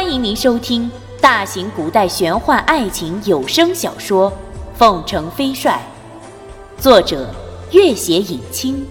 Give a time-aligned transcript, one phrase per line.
[0.00, 0.88] 欢迎您收听
[1.20, 4.30] 大型古代玄幻爱情有声小说
[4.76, 5.82] 《凤城飞帅》，
[6.80, 7.34] 作者：
[7.72, 8.86] 月写影清，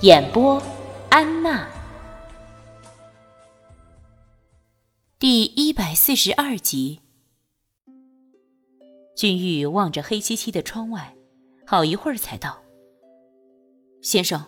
[0.00, 0.60] 演播：
[1.08, 1.68] 安娜。
[5.20, 6.98] 第一百四十二集。
[9.14, 11.14] 君玉望着黑漆漆的窗外，
[11.64, 12.58] 好一会儿才道
[14.02, 14.46] ：“先生，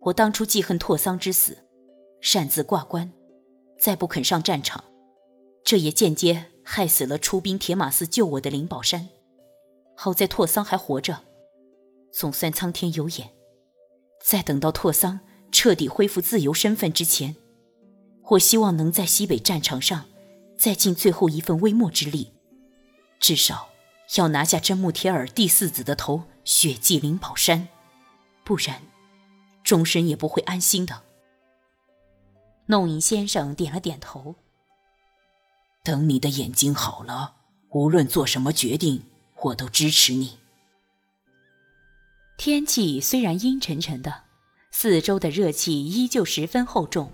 [0.00, 1.58] 我当初记恨拓桑之死，
[2.20, 3.12] 擅自挂冠，
[3.78, 4.82] 再不肯上战场。”
[5.64, 9.08] 这也间接害死了出兵铁马寺救我的灵宝山。
[9.96, 11.22] 好在拓桑还活着，
[12.12, 13.30] 总算苍天有眼。
[14.22, 17.36] 在等到拓桑彻底恢复自由身份之前，
[18.30, 20.04] 我希望能在西北战场上
[20.58, 22.32] 再尽最后一份微末之力，
[23.18, 23.68] 至少
[24.16, 27.68] 要拿下真木铁尔第四子的头，血祭灵宝山。
[28.44, 28.82] 不然，
[29.62, 31.02] 终身也不会安心的。
[32.66, 34.34] 弄影先生点了点头。
[35.84, 37.34] 等你的眼睛好了，
[37.68, 39.02] 无论做什么决定，
[39.42, 40.38] 我都支持你。
[42.38, 44.22] 天气虽然阴沉沉的，
[44.72, 47.12] 四周的热气依旧十分厚重。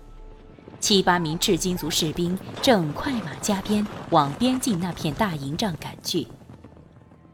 [0.79, 6.25] 七八名赤金族士兵正快马加鞭往边境那片大营帐赶去。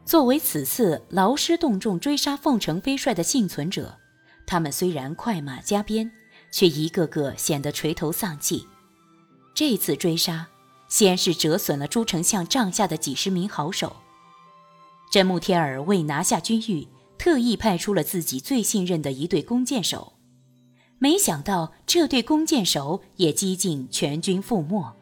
[0.04, 3.96] 作为此次劳师动众追杀凤城飞帅的幸存者，
[4.44, 6.10] 他们虽然快马加鞭，
[6.50, 8.66] 却一个个显得垂头丧气。
[9.54, 10.48] 这次追杀。
[10.88, 13.96] 先是折损了朱丞相帐下的几十名好手。
[15.10, 20.14] 真木天儿为拿下军誉，特意派出了自己最信任的一对弓箭手。
[20.98, 24.94] 没想到这对弓箭手也几近全军覆没。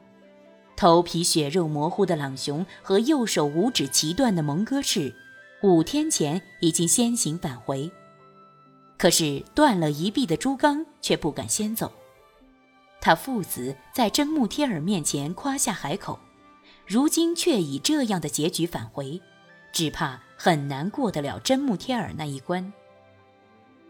[0.76, 5.14] 头皮血肉模糊的朗雄和右手五指齐断的蒙哥赤，
[5.62, 7.90] 五天前已经先行返回。
[8.98, 11.90] 可是断了一臂的朱刚却不敢先走。
[13.06, 16.18] 他父子在真木贴尔面前夸下海口，
[16.84, 19.22] 如今却以这样的结局返回，
[19.72, 22.72] 只怕很难过得了真木贴尔那一关。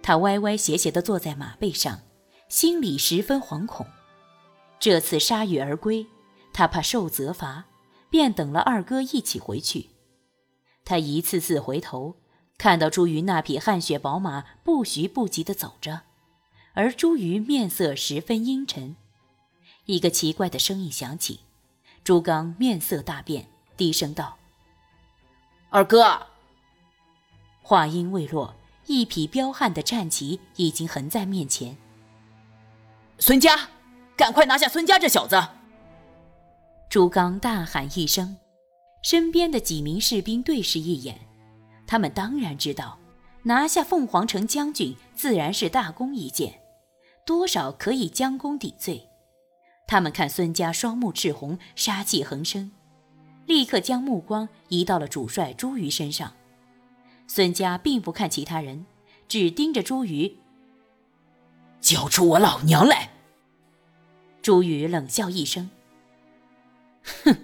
[0.02, 2.00] 他歪歪斜斜地坐在马背上，
[2.50, 3.86] 心里十分惶恐。
[4.78, 6.06] 这次铩羽而归，
[6.52, 7.64] 他怕受责罚，
[8.10, 9.92] 便等了二哥一起回去。
[10.84, 12.16] 他一次次回头，
[12.58, 16.02] 看到朱瑜那匹汗血宝马不徐不急地走着。
[16.74, 18.96] 而朱瑜面色十分阴沉，
[19.86, 21.40] 一个奇怪的声音响起，
[22.02, 24.36] 朱刚面色大变，低声道
[25.70, 26.26] ：“二哥。”
[27.62, 28.54] 话音未落，
[28.86, 31.76] 一匹彪悍的战旗已经横在面前。
[33.18, 33.68] 孙家，
[34.16, 35.40] 赶快拿下孙家这小子！
[36.90, 38.36] 朱刚大喊一声，
[39.02, 41.20] 身边的几名士兵对视一眼，
[41.86, 42.98] 他们当然知道，
[43.44, 46.60] 拿下凤凰城将军自然是大功一件。
[47.24, 49.08] 多少可以将功抵罪。
[49.86, 52.72] 他们看孙家双目赤红，杀气横生，
[53.46, 56.32] 立刻将目光移到了主帅朱瑜身上。
[57.28, 58.84] 孙家并不看其他人，
[59.28, 60.38] 只盯着朱瑜。
[61.80, 63.10] 交出我老娘来！
[64.42, 65.70] 朱瑜冷笑一声
[67.24, 67.36] ：“哼，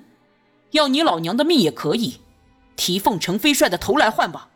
[0.72, 2.20] 要你老娘的命也可以，
[2.74, 4.50] 提凤城飞帅的头来换吧。”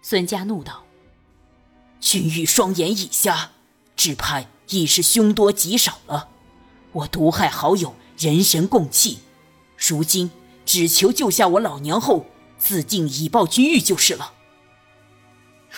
[0.00, 0.84] 孙家怒道
[2.00, 3.50] ：“君玉双眼已瞎。”
[3.96, 6.29] 只怕已是凶多吉少了。
[6.92, 9.20] 我毒害好友，人神共弃，
[9.76, 10.30] 如今
[10.66, 12.26] 只求救下我老娘后，
[12.58, 14.34] 自尽以报君玉就是了。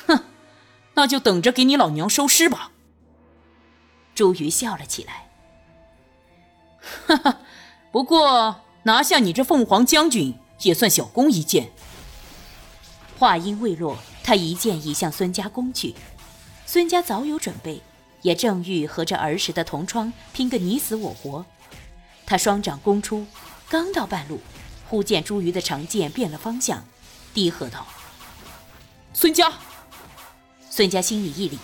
[0.06, 0.25] 哼，
[0.95, 2.72] 那就等着给你老娘收尸吧。
[4.15, 5.31] 周瑜笑了起来。
[7.06, 7.41] 哈哈，
[7.91, 11.71] 不过拿下你这凤凰将军也算小功一件。
[13.19, 15.95] 话音未落，他一剑已向孙家攻去。
[16.67, 17.81] 孙家早有准备。
[18.22, 21.44] 也正欲和这儿时的同窗拼个你死我活，
[22.25, 23.27] 他双掌攻出，
[23.69, 24.41] 刚到半路，
[24.88, 26.84] 忽见朱瑜的长剑变了方向，
[27.34, 27.87] 低喝道
[29.12, 29.53] ：“孙家！”
[30.71, 31.59] 孙家心里一凛，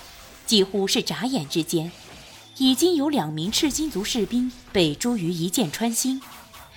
[0.46, 1.91] 几乎是眨眼之间，
[2.58, 6.20] 已经有两名赤金族士兵被朱瑜一剑穿心。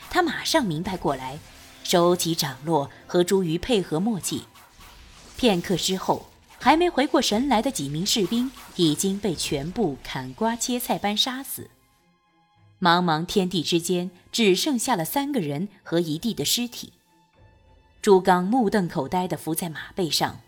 [0.09, 1.39] 他马上明白过来，
[1.83, 4.45] 收起掌落，和朱瑜配合默契。
[5.35, 6.30] 片刻之后。
[6.63, 11.67] 还没回过神来的几名士兵已经被全部砍瓜切菜般杀死，
[12.79, 16.93] 茫茫天地之间只剩下了三个人和一地的尸体。
[17.99, 20.39] 朱刚目瞪口呆地伏在马背上，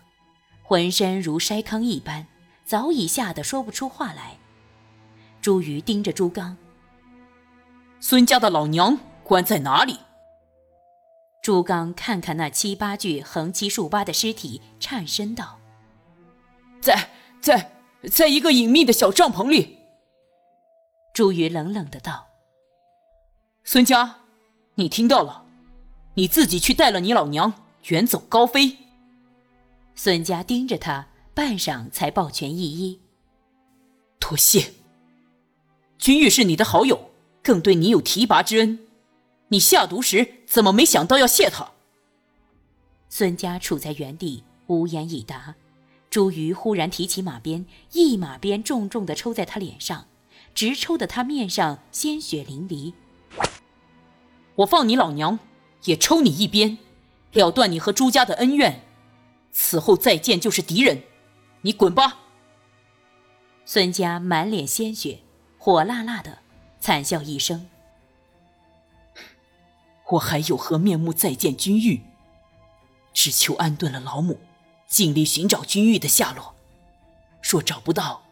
[0.62, 2.28] 浑身如筛糠一般，
[2.64, 4.36] 早已吓得说不出话来。
[5.42, 6.56] 朱瑜盯着朱刚
[7.98, 9.98] ：“孙家的老娘关在哪里？”
[11.42, 15.58] 朱刚看看那七八具横七竖八的尸体，颤声道。
[16.84, 17.08] 在
[17.40, 17.72] 在
[18.12, 19.78] 在一个隐秘的小帐篷里，
[21.14, 22.26] 朱瑜冷冷的道
[23.64, 24.16] ：“孙家，
[24.74, 25.46] 你听到了？
[26.12, 27.54] 你自己去带了你老娘
[27.84, 28.76] 远走高飞。
[29.94, 33.00] 孙家盯着他，半晌才抱拳一一
[34.20, 34.74] ：“多谢。
[35.96, 38.78] 君玉是你的好友，更对你有提拔之恩。
[39.48, 41.70] 你下毒时怎么没想到要谢他？”
[43.08, 45.54] 孙家处在原地无言以答。
[46.14, 50.06] 朱瑜忽然提起马鞭，一马鞭重重的抽在他脸上，
[50.54, 52.92] 直抽得他面上鲜血淋漓。
[54.54, 55.40] 我放你老娘，
[55.86, 56.78] 也抽你一鞭，
[57.32, 58.82] 了断你和朱家的恩怨。
[59.50, 61.02] 此后再见就是敌人，
[61.62, 62.20] 你滚吧！
[63.64, 65.18] 孙家满脸鲜血，
[65.58, 66.38] 火辣辣的，
[66.78, 67.68] 惨笑一声
[70.12, 72.02] ：“我还有何面目再见君玉？
[73.12, 74.38] 只求安顿了老母。”
[74.94, 76.54] 尽力寻找君玉的下落，
[77.42, 78.22] 若找不到，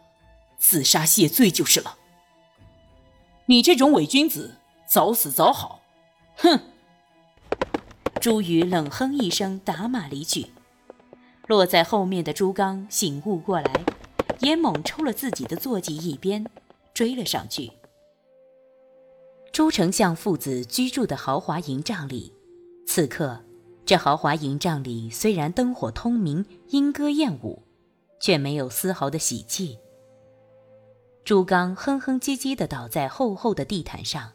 [0.57, 1.97] 自杀谢罪就是了。
[3.47, 4.55] 你这种伪君子，
[4.87, 5.81] 早死早好！
[6.37, 6.61] 哼！
[8.21, 10.53] 朱宇冷哼一声，打马离去。
[11.47, 13.83] 落在后面的朱刚醒悟过来，
[14.39, 16.45] 也猛抽了自己的坐骑一鞭，
[16.93, 17.73] 追了上去。
[19.51, 22.33] 朱丞相父子居住的豪华营帐里，
[22.87, 23.43] 此刻。
[23.85, 27.63] 这豪华营帐里虽然灯火通明、莺歌燕舞，
[28.19, 29.77] 却没有丝毫的喜气。
[31.25, 34.31] 朱刚哼哼唧唧地倒在厚厚的地毯上，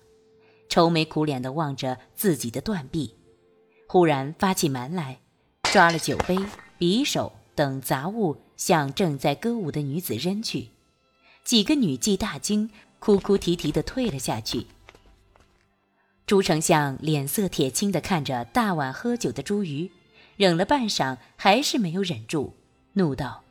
[0.69, 3.15] 愁眉苦脸地望着自己的断臂，
[3.87, 5.21] 忽然发起蛮来，
[5.63, 6.39] 抓了酒杯、
[6.79, 10.69] 匕首等杂物向正在歌舞的女子扔去。
[11.43, 14.67] 几个女妓大惊，哭哭啼啼地退了下去。
[16.29, 19.91] 朱丞相脸色铁青地看着大碗喝酒的朱瑜，
[20.37, 22.55] 忍了半晌，还是没有忍住，
[22.93, 23.43] 怒道：“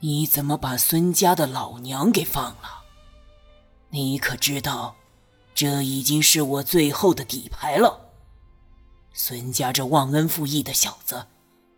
[0.00, 2.84] 你怎么把孙家的老娘给放了？
[3.88, 4.94] 你可知道，
[5.54, 8.10] 这已经是我最后的底牌了。
[9.14, 11.28] 孙家这忘恩负义的小子，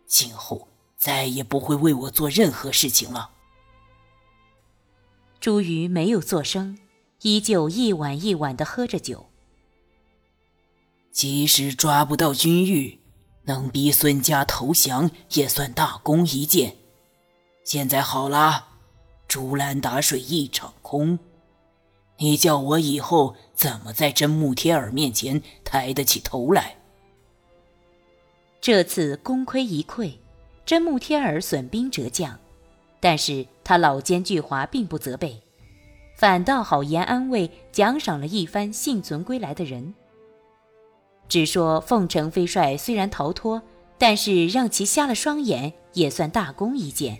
[0.05, 0.67] 今后
[0.97, 3.29] 再也不会为我做任何事情了。”
[5.39, 6.77] 朱瑜没有作声。
[7.21, 9.27] 依旧一碗一碗的喝着酒。
[11.11, 12.99] 即使抓不到君玉，
[13.45, 16.75] 能逼孙家投降也算大功一件。
[17.63, 18.67] 现在好了，
[19.27, 21.17] 竹篮打水一场空。
[22.19, 26.77] 你叫我以后怎么在真木天儿面前抬得起头来？
[28.61, 30.13] 这次功亏一篑，
[30.65, 32.39] 真木天儿损兵折将，
[32.99, 35.41] 但是他老奸巨猾，并不责备。
[36.17, 39.93] 反倒好言安慰，奖赏了一番幸存归来的人。
[41.29, 43.61] 只说凤城飞帅虽然逃脱，
[43.99, 47.19] 但是让其瞎了双眼也算大功一件。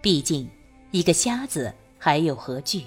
[0.00, 0.48] 毕竟
[0.90, 2.84] 一个瞎子还有何惧？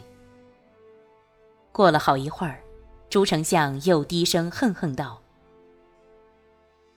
[1.71, 2.59] 过了好一会儿，
[3.07, 5.21] 朱丞相又低声恨恨道：“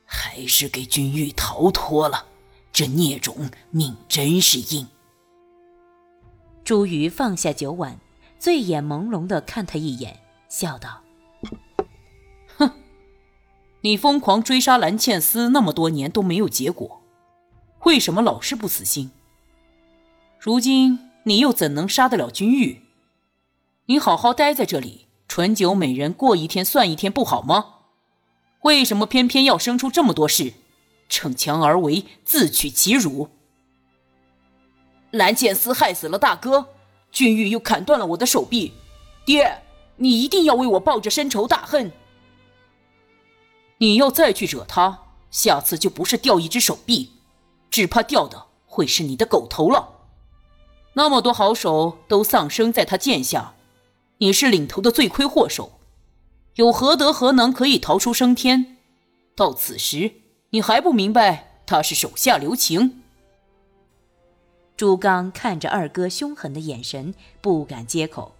[0.06, 2.24] 还是给君玉逃脱了，
[2.72, 4.88] 这孽种命真是硬。”
[6.64, 8.00] 朱瑜放下酒碗。
[8.38, 11.02] 醉眼朦胧地看他一眼，笑道
[12.56, 12.70] ：“哼，
[13.80, 17.02] 你疯狂追杀蓝茜丝那么多年都没有结果，
[17.84, 19.10] 为什么老是不死心？
[20.38, 22.82] 如今你又怎能杀得了君玉？
[23.86, 27.74] 你好好待在这里，醇酒美人过一天算一天，不好吗？
[28.62, 30.52] 为什么偏偏要生出这么多事，
[31.08, 33.30] 逞强而为，自取其辱？
[35.10, 36.68] 蓝茜丝害死了大哥。”
[37.10, 38.74] 君玉又砍断了我的手臂，
[39.24, 39.62] 爹，
[39.96, 41.90] 你一定要为我报着深仇大恨。
[43.78, 47.10] 你要再去惹他，下次就不是掉一只手臂，
[47.70, 49.88] 只怕掉的会是你的狗头了。
[50.94, 53.54] 那么多好手都丧生在他剑下，
[54.18, 55.72] 你是领头的罪魁祸首，
[56.54, 58.78] 有何德何能可以逃出升天？
[59.34, 60.12] 到此时，
[60.50, 63.02] 你还不明白他是手下留情？
[64.76, 68.34] 朱刚看着二哥凶狠的眼神，不敢接口，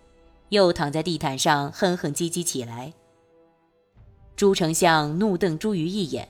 [0.51, 2.93] 又躺在地毯上哼哼唧唧起来。
[4.37, 6.29] 朱丞相怒瞪朱瑜一眼，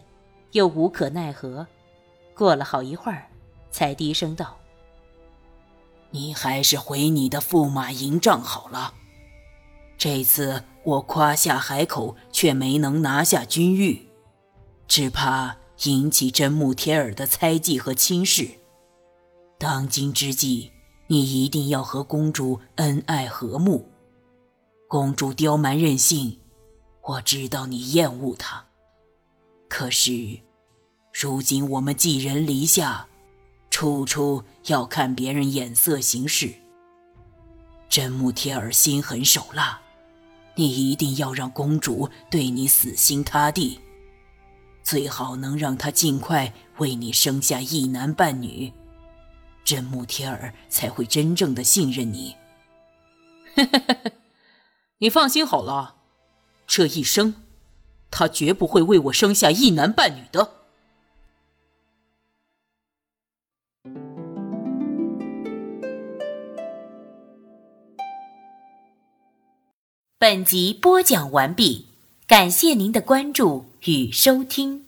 [0.53, 1.67] 又无可奈何。
[2.35, 3.27] 过了好一会儿，
[3.73, 4.57] 才低声道
[6.13, 8.95] ：“你还是回你的驸马营帐好了。
[9.99, 14.07] 这次我夸下海口，却没能拿下君玉，
[14.87, 18.51] 只怕引起真木铁耳的猜忌和轻视。”
[19.59, 20.71] 当今之计，
[21.07, 23.89] 你一定要和公主恩爱和睦。
[24.87, 26.39] 公主刁蛮任性，
[27.03, 28.67] 我知道你厌恶她。
[29.67, 30.41] 可是，
[31.13, 33.09] 如今我们寄人篱下，
[33.71, 36.53] 处处要看别人眼色行事。
[37.89, 39.81] 真木贴儿心狠手辣，
[40.55, 43.81] 你一定要让公主对你死心塌地，
[44.83, 48.73] 最好能让她尽快为你生下一男半女，
[49.67, 52.37] 真木天儿才会真正的信任你。
[54.99, 55.97] 你放心好了，
[56.69, 57.35] 这一生，
[58.09, 60.53] 他绝不会为我生下一男半女的。
[70.17, 71.89] 本集播讲完毕，
[72.29, 74.86] 感谢您的关注与收听。